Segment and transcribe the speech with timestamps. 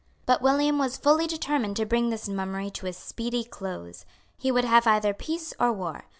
[0.25, 4.03] But William was fully determined to bring this mummery to a speedy close.
[4.35, 6.05] He would have either peace or war.